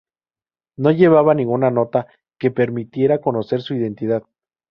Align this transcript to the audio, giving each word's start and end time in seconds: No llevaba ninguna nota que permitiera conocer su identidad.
No 0.85 0.89
llevaba 0.91 1.35
ninguna 1.35 1.69
nota 1.69 2.05
que 2.39 2.49
permitiera 2.49 3.21
conocer 3.21 3.61
su 3.61 3.75
identidad. 3.75 4.23